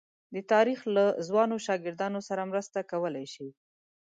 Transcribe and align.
د 0.33 0.35
تاریخ 0.51 0.79
له 0.95 1.05
ځوانو 1.27 1.55
شاګردانو 1.65 2.19
سره 2.27 2.49
مرسته 2.51 2.79
کولای 2.91 3.25
شي. 3.33 3.47